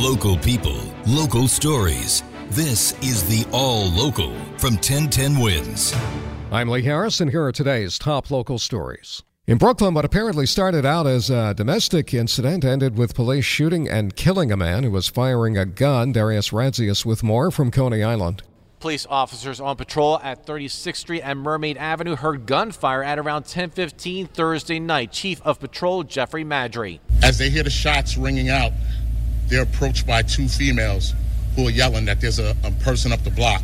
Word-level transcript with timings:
Local 0.00 0.38
people, 0.38 0.80
local 1.06 1.46
stories. 1.46 2.22
This 2.48 2.98
is 3.02 3.22
the 3.24 3.46
All 3.52 3.90
Local 3.90 4.34
from 4.56 4.76
1010 4.76 5.38
Wins. 5.38 5.94
I'm 6.50 6.70
Lee 6.70 6.80
Harris, 6.80 7.20
and 7.20 7.30
here 7.30 7.44
are 7.44 7.52
today's 7.52 7.98
top 7.98 8.30
local 8.30 8.58
stories. 8.58 9.22
In 9.46 9.58
Brooklyn, 9.58 9.92
what 9.92 10.06
apparently 10.06 10.46
started 10.46 10.86
out 10.86 11.06
as 11.06 11.28
a 11.28 11.52
domestic 11.52 12.14
incident 12.14 12.64
ended 12.64 12.96
with 12.96 13.14
police 13.14 13.44
shooting 13.44 13.90
and 13.90 14.16
killing 14.16 14.50
a 14.50 14.56
man 14.56 14.84
who 14.84 14.90
was 14.90 15.06
firing 15.06 15.58
a 15.58 15.66
gun. 15.66 16.12
Darius 16.12 16.48
Radzius 16.48 17.04
with 17.04 17.22
more 17.22 17.50
from 17.50 17.70
Coney 17.70 18.02
Island. 18.02 18.42
Police 18.78 19.06
officers 19.10 19.60
on 19.60 19.76
patrol 19.76 20.18
at 20.20 20.46
36th 20.46 20.96
Street 20.96 21.20
and 21.20 21.40
Mermaid 21.40 21.76
Avenue 21.76 22.16
heard 22.16 22.46
gunfire 22.46 23.02
at 23.02 23.18
around 23.18 23.42
10:15 23.44 24.26
Thursday 24.28 24.78
night. 24.78 25.12
Chief 25.12 25.42
of 25.42 25.60
Patrol 25.60 26.04
Jeffrey 26.04 26.46
Maddrey. 26.46 27.00
As 27.22 27.36
they 27.36 27.50
hear 27.50 27.62
the 27.62 27.68
shots 27.68 28.16
ringing 28.16 28.48
out, 28.48 28.72
they're 29.50 29.62
approached 29.64 30.06
by 30.06 30.22
two 30.22 30.48
females 30.48 31.12
who 31.56 31.66
are 31.66 31.70
yelling 31.70 32.06
that 32.06 32.20
there's 32.20 32.38
a, 32.38 32.56
a 32.64 32.70
person 32.82 33.12
up 33.12 33.22
the 33.24 33.30
block 33.30 33.62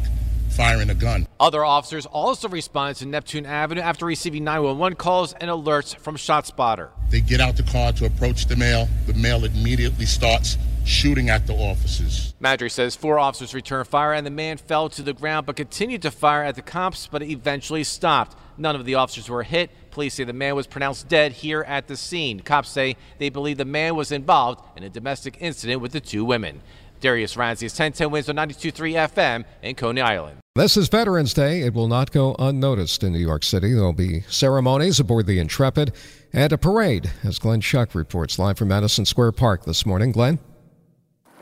firing 0.51 0.91
a 0.91 0.95
gun. 0.95 1.27
Other 1.39 1.65
officers 1.65 2.07
also 2.07 2.49
responded 2.49 2.97
to 2.99 3.07
Neptune 3.07 3.47
Avenue 3.47 3.83
after 3.83 4.07
receiving 4.07 4.43
911 4.45 4.97
calls 4.97 5.35
and 5.35 5.51
alerts 5.51 5.97
from 5.97 6.17
ShotSpotter. 6.17 6.91
They 7.11 7.21
get 7.21 7.41
out 7.41 7.57
the 7.57 7.63
car 7.63 7.93
to 7.93 8.07
approach 8.07 8.47
the 8.47 8.57
male. 8.57 8.89
The 9.07 9.15
male 9.15 9.45
immediately 9.45 10.07
starts 10.07 10.57
shooting 10.85 11.29
at 11.29 11.47
the 11.47 11.53
officers. 11.53 12.35
Maddrey 12.41 12.71
says 12.71 12.97
four 12.97 13.19
officers 13.19 13.55
returned 13.55 13.89
fire 13.89 14.13
and 14.13 14.27
the 14.27 14.31
man 14.31 14.57
fell 14.57 14.89
to 14.91 15.03
the 15.03 15.13
ground 15.13 15.47
but 15.47 15.57
continued 15.57 16.03
to 16.03 16.11
fire 16.11 16.43
at 16.43 16.55
the 16.55 16.63
cops 16.63 17.07
but 17.07 17.23
eventually 17.23 17.85
stopped. 17.85 18.37
None 18.57 18.77
of 18.77 18.85
the 18.87 18.95
officers 18.95 19.29
were 19.29 19.43
hit. 19.43 19.71
Police 19.97 20.13
say 20.13 20.25
the 20.25 20.35
man 20.35 20.55
was 20.55 20.67
pronounced 20.67 21.09
dead 21.09 21.33
here 21.33 21.63
at 21.63 21.87
the 21.87 21.97
scene. 21.97 22.41
Cops 22.41 22.69
say 22.69 22.97
they 23.17 23.31
believe 23.31 23.57
the 23.57 23.65
man 23.65 23.97
was 23.97 24.13
involved 24.13 24.63
in 24.77 24.83
a 24.83 24.91
domestic 24.91 25.39
incident 25.41 25.81
with 25.81 25.93
the 25.93 26.03
two 26.03 26.23
women. 26.23 26.61
Darius 27.01 27.35
Radzius 27.35 27.73
1010 27.73 28.11
wins 28.11 28.29
on 28.29 28.37
92.3 28.37 29.09
FM 29.09 29.47
in 29.63 29.75
Coney 29.75 30.03
Island. 30.03 30.37
This 30.55 30.77
is 30.77 30.91
Veterans 30.91 31.33
Day. 31.33 31.63
It 31.63 31.73
will 31.73 31.89
not 31.89 32.13
go 32.13 32.37
unnoticed 32.39 33.05
in 33.05 33.15
New 33.15 33.19
York 33.19 33.43
City. 33.43 33.73
There 33.73 33.85
will 33.85 33.95
be 33.95 34.21
ceremonies 34.29 35.01
aboard 35.01 35.25
the 35.25 35.39
Intrepid 35.39 35.95
and 36.31 36.53
a 36.53 36.59
parade, 36.59 37.11
as 37.25 37.39
Glenn 37.39 37.63
Schuck 37.63 37.95
reports 37.95 38.39
live 38.39 38.59
from 38.59 38.69
Madison 38.69 39.07
Square 39.07 39.33
Park 39.33 39.65
this 39.65 39.87
morning. 39.87 40.13
Glenn? 40.13 40.39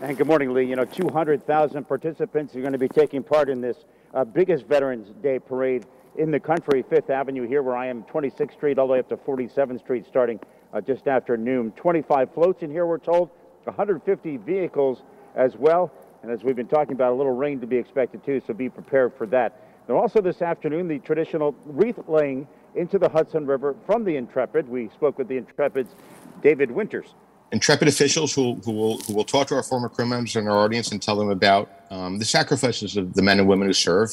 And 0.00 0.16
good 0.16 0.28
morning, 0.28 0.54
Lee. 0.54 0.66
You 0.66 0.76
know, 0.76 0.84
200,000 0.84 1.88
participants 1.88 2.54
are 2.54 2.60
going 2.60 2.70
to 2.70 2.78
be 2.78 2.88
taking 2.88 3.24
part 3.24 3.48
in 3.48 3.60
this 3.60 3.78
uh, 4.14 4.24
biggest 4.24 4.66
Veterans 4.66 5.08
Day 5.22 5.38
parade 5.38 5.86
in 6.16 6.30
the 6.30 6.40
country. 6.40 6.84
Fifth 6.88 7.10
Avenue 7.10 7.46
here, 7.46 7.62
where 7.62 7.76
I 7.76 7.88
am, 7.88 8.04
26th 8.04 8.52
Street, 8.52 8.78
all 8.78 8.86
the 8.86 8.92
way 8.94 8.98
up 9.00 9.08
to 9.08 9.16
47th 9.16 9.80
Street, 9.80 10.06
starting 10.06 10.38
uh, 10.72 10.80
just 10.80 11.08
after 11.08 11.36
noon. 11.36 11.72
25 11.72 12.32
floats 12.32 12.62
in 12.62 12.70
here, 12.70 12.86
we're 12.86 12.98
told, 12.98 13.30
150 13.64 14.36
vehicles 14.38 15.02
as 15.34 15.56
well. 15.56 15.92
And 16.22 16.30
as 16.30 16.42
we've 16.42 16.56
been 16.56 16.68
talking 16.68 16.94
about, 16.94 17.12
a 17.12 17.14
little 17.14 17.34
rain 17.34 17.60
to 17.60 17.66
be 17.66 17.76
expected 17.76 18.24
too, 18.24 18.40
so 18.46 18.54
be 18.54 18.68
prepared 18.68 19.12
for 19.18 19.26
that. 19.26 19.60
And 19.88 19.96
also 19.96 20.22
this 20.22 20.40
afternoon, 20.40 20.88
the 20.88 20.98
traditional 21.00 21.54
wreath 21.66 21.98
laying 22.08 22.46
into 22.74 22.98
the 22.98 23.08
Hudson 23.08 23.46
River 23.46 23.76
from 23.84 24.04
the 24.04 24.16
Intrepid. 24.16 24.68
We 24.68 24.88
spoke 24.88 25.18
with 25.18 25.28
the 25.28 25.36
Intrepid's 25.36 25.94
David 26.42 26.70
Winters 26.70 27.14
intrepid 27.52 27.88
officials 27.88 28.34
who, 28.34 28.54
who, 28.64 28.72
will, 28.72 28.98
who 29.00 29.14
will 29.14 29.24
talk 29.24 29.46
to 29.48 29.54
our 29.54 29.62
former 29.62 29.88
crew 29.88 30.06
members 30.06 30.36
and 30.36 30.48
our 30.48 30.58
audience 30.58 30.92
and 30.92 31.00
tell 31.00 31.16
them 31.16 31.30
about 31.30 31.70
um, 31.90 32.18
the 32.18 32.24
sacrifices 32.24 32.96
of 32.96 33.14
the 33.14 33.22
men 33.22 33.38
and 33.38 33.48
women 33.48 33.68
who 33.68 33.72
serve. 33.72 34.10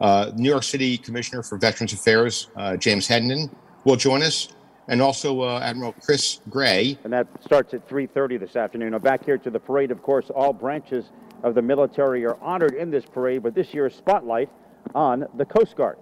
Uh, 0.00 0.30
New 0.36 0.48
York 0.48 0.62
City 0.62 0.96
Commissioner 0.96 1.42
for 1.42 1.58
Veterans 1.58 1.92
Affairs, 1.92 2.48
uh, 2.56 2.76
James 2.76 3.06
Hendon, 3.06 3.50
will 3.84 3.96
join 3.96 4.22
us, 4.22 4.48
and 4.88 5.02
also 5.02 5.42
uh, 5.42 5.60
Admiral 5.60 5.92
Chris 5.92 6.40
Gray. 6.48 6.98
And 7.04 7.12
that 7.12 7.26
starts 7.42 7.74
at 7.74 7.88
3.30 7.88 8.40
this 8.40 8.56
afternoon. 8.56 8.92
Now 8.92 8.98
back 8.98 9.24
here 9.24 9.38
to 9.38 9.50
the 9.50 9.60
parade, 9.60 9.90
of 9.90 10.02
course, 10.02 10.30
all 10.30 10.52
branches 10.52 11.06
of 11.42 11.54
the 11.54 11.62
military 11.62 12.24
are 12.24 12.36
honored 12.40 12.74
in 12.74 12.90
this 12.90 13.04
parade, 13.04 13.42
but 13.42 13.54
this 13.54 13.74
year's 13.74 13.94
spotlight 13.94 14.48
on 14.94 15.26
the 15.34 15.44
Coast 15.44 15.76
Guard. 15.76 15.98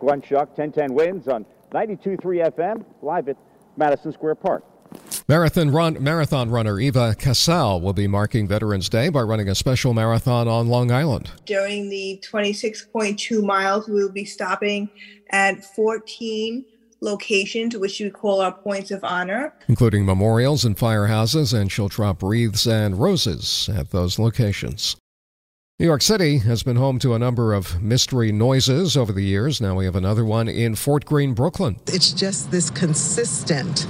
Glenn 0.00 0.20
Schuck, 0.20 0.48
1010 0.56 0.94
wins 0.94 1.28
on 1.28 1.46
92.3 1.72 2.50
FM, 2.52 2.84
live 3.02 3.28
at 3.28 3.36
Madison 3.76 4.12
Square 4.12 4.36
Park. 4.36 4.64
Marathon 5.26 5.70
run 5.70 6.02
marathon 6.02 6.50
runner 6.50 6.78
Eva 6.78 7.14
Casale 7.18 7.80
will 7.80 7.94
be 7.94 8.06
marking 8.06 8.46
Veterans 8.46 8.90
Day 8.90 9.08
by 9.08 9.22
running 9.22 9.48
a 9.48 9.54
special 9.54 9.94
marathon 9.94 10.46
on 10.46 10.68
Long 10.68 10.90
Island. 10.90 11.30
During 11.46 11.88
the 11.88 12.22
26.2 12.30 13.42
miles, 13.42 13.88
we 13.88 13.94
will 13.94 14.12
be 14.12 14.26
stopping 14.26 14.90
at 15.30 15.64
14 15.64 16.66
locations, 17.00 17.74
which 17.74 18.00
we 18.00 18.10
call 18.10 18.42
our 18.42 18.52
points 18.52 18.90
of 18.90 19.02
honor, 19.02 19.54
including 19.66 20.04
memorials 20.04 20.62
and 20.62 20.76
firehouses, 20.76 21.58
and 21.58 21.72
she'll 21.72 21.88
drop 21.88 22.22
wreaths 22.22 22.66
and 22.66 23.00
roses 23.00 23.70
at 23.74 23.92
those 23.92 24.18
locations. 24.18 24.94
New 25.80 25.86
York 25.86 26.02
City 26.02 26.38
has 26.38 26.62
been 26.62 26.76
home 26.76 27.00
to 27.00 27.14
a 27.14 27.18
number 27.18 27.52
of 27.52 27.82
mystery 27.82 28.30
noises 28.30 28.96
over 28.96 29.10
the 29.12 29.24
years. 29.24 29.60
Now 29.60 29.74
we 29.74 29.86
have 29.86 29.96
another 29.96 30.24
one 30.24 30.46
in 30.46 30.76
Fort 30.76 31.04
Greene, 31.04 31.34
Brooklyn. 31.34 31.80
It's 31.88 32.12
just 32.12 32.52
this 32.52 32.70
consistent 32.70 33.88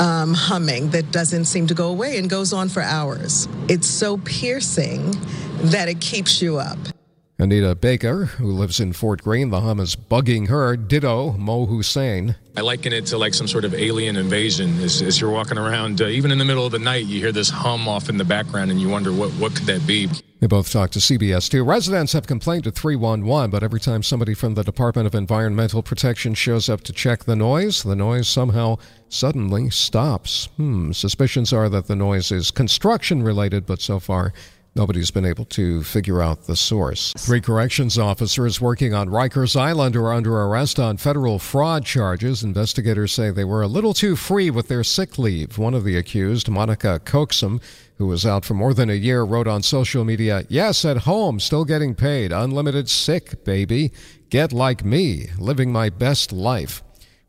um, 0.00 0.32
humming 0.32 0.88
that 0.92 1.12
doesn't 1.12 1.44
seem 1.44 1.66
to 1.66 1.74
go 1.74 1.88
away 1.88 2.16
and 2.16 2.30
goes 2.30 2.54
on 2.54 2.70
for 2.70 2.80
hours. 2.80 3.48
It's 3.68 3.86
so 3.86 4.16
piercing 4.16 5.14
that 5.64 5.90
it 5.90 6.00
keeps 6.00 6.40
you 6.40 6.56
up. 6.56 6.78
Anita 7.38 7.74
Baker, 7.74 8.24
who 8.24 8.50
lives 8.50 8.80
in 8.80 8.94
Fort 8.94 9.22
Greene, 9.22 9.50
the 9.50 9.60
hum 9.60 9.78
is 9.78 9.94
bugging 9.94 10.48
her. 10.48 10.74
Ditto, 10.74 11.32
Mo 11.32 11.66
Hussein. 11.66 12.34
I 12.56 12.62
liken 12.62 12.94
it 12.94 13.04
to 13.08 13.18
like 13.18 13.34
some 13.34 13.46
sort 13.46 13.66
of 13.66 13.74
alien 13.74 14.16
invasion. 14.16 14.80
As, 14.80 15.02
as 15.02 15.20
you're 15.20 15.30
walking 15.30 15.58
around, 15.58 16.00
uh, 16.00 16.06
even 16.06 16.30
in 16.30 16.38
the 16.38 16.46
middle 16.46 16.64
of 16.64 16.72
the 16.72 16.78
night, 16.78 17.04
you 17.04 17.20
hear 17.20 17.32
this 17.32 17.50
hum 17.50 17.88
off 17.88 18.08
in 18.08 18.16
the 18.16 18.24
background 18.24 18.70
and 18.70 18.80
you 18.80 18.88
wonder 18.88 19.12
what, 19.12 19.30
what 19.32 19.54
could 19.54 19.66
that 19.66 19.86
be? 19.86 20.08
They 20.38 20.46
both 20.46 20.70
talked 20.70 20.92
to 20.92 20.98
CBS 20.98 21.50
2. 21.50 21.64
Residents 21.64 22.12
have 22.12 22.26
complained 22.26 22.64
to 22.64 22.70
311, 22.70 23.50
but 23.50 23.62
every 23.62 23.80
time 23.80 24.02
somebody 24.02 24.34
from 24.34 24.54
the 24.54 24.62
Department 24.62 25.06
of 25.06 25.14
Environmental 25.14 25.82
Protection 25.82 26.34
shows 26.34 26.68
up 26.68 26.82
to 26.82 26.92
check 26.92 27.24
the 27.24 27.34
noise, 27.34 27.82
the 27.82 27.96
noise 27.96 28.28
somehow 28.28 28.76
suddenly 29.08 29.70
stops. 29.70 30.50
Hmm, 30.58 30.92
suspicions 30.92 31.54
are 31.54 31.70
that 31.70 31.86
the 31.86 31.96
noise 31.96 32.30
is 32.30 32.50
construction 32.50 33.22
related, 33.22 33.64
but 33.64 33.80
so 33.80 33.98
far 33.98 34.34
Nobody's 34.76 35.10
been 35.10 35.24
able 35.24 35.46
to 35.46 35.82
figure 35.82 36.20
out 36.20 36.42
the 36.42 36.54
source. 36.54 37.14
Three 37.16 37.40
corrections 37.40 37.96
officers 37.96 38.60
working 38.60 38.92
on 38.92 39.08
Rikers 39.08 39.58
Island 39.58 39.96
are 39.96 40.12
under 40.12 40.36
arrest 40.42 40.78
on 40.78 40.98
federal 40.98 41.38
fraud 41.38 41.86
charges. 41.86 42.42
Investigators 42.42 43.10
say 43.14 43.30
they 43.30 43.42
were 43.42 43.62
a 43.62 43.68
little 43.68 43.94
too 43.94 44.16
free 44.16 44.50
with 44.50 44.68
their 44.68 44.84
sick 44.84 45.18
leave. 45.18 45.56
One 45.56 45.72
of 45.72 45.84
the 45.84 45.96
accused, 45.96 46.50
Monica 46.50 47.00
Coaxum, 47.06 47.62
who 47.96 48.06
was 48.06 48.26
out 48.26 48.44
for 48.44 48.52
more 48.52 48.74
than 48.74 48.90
a 48.90 48.94
year, 48.94 49.22
wrote 49.22 49.48
on 49.48 49.62
social 49.62 50.04
media, 50.04 50.44
Yes, 50.50 50.84
at 50.84 50.98
home, 50.98 51.40
still 51.40 51.64
getting 51.64 51.94
paid. 51.94 52.30
Unlimited 52.30 52.90
sick, 52.90 53.44
baby. 53.44 53.92
Get 54.28 54.52
like 54.52 54.84
me, 54.84 55.30
living 55.38 55.72
my 55.72 55.88
best 55.88 56.32
life. 56.32 56.82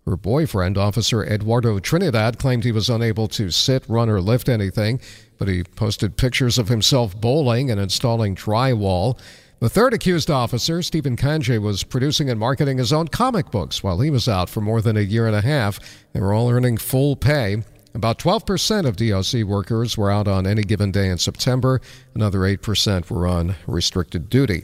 Her 0.07 0.15
boyfriend, 0.15 0.77
Officer 0.77 1.21
Eduardo 1.21 1.79
Trinidad, 1.79 2.39
claimed 2.39 2.63
he 2.63 2.71
was 2.71 2.89
unable 2.89 3.27
to 3.27 3.51
sit, 3.51 3.83
run, 3.89 4.09
or 4.09 4.21
lift 4.21 4.47
anything, 4.47 5.01
but 5.37 5.49
he 5.49 5.63
posted 5.63 6.15
pictures 6.15 6.57
of 6.57 6.69
himself 6.69 7.19
bowling 7.19 7.69
and 7.69 7.77
installing 7.77 8.33
drywall. 8.33 9.19
The 9.59 9.67
third 9.67 9.93
accused 9.93 10.31
officer, 10.31 10.81
Stephen 10.81 11.17
Kanje, 11.17 11.61
was 11.61 11.83
producing 11.83 12.29
and 12.29 12.39
marketing 12.39 12.77
his 12.77 12.93
own 12.93 13.09
comic 13.09 13.51
books 13.51 13.83
while 13.83 13.99
he 13.99 14.09
was 14.09 14.29
out 14.29 14.49
for 14.49 14.61
more 14.61 14.81
than 14.81 14.95
a 14.95 15.01
year 15.01 15.27
and 15.27 15.35
a 15.35 15.41
half. 15.41 15.77
They 16.13 16.21
were 16.21 16.33
all 16.33 16.49
earning 16.49 16.77
full 16.77 17.17
pay. 17.17 17.63
About 17.93 18.17
12% 18.17 18.85
of 18.85 18.95
DOC 18.95 19.45
workers 19.45 19.97
were 19.97 20.09
out 20.09 20.29
on 20.29 20.47
any 20.47 20.61
given 20.61 20.91
day 20.91 21.09
in 21.09 21.17
September. 21.17 21.81
Another 22.15 22.39
8% 22.39 23.09
were 23.09 23.27
on 23.27 23.55
restricted 23.67 24.29
duty. 24.29 24.63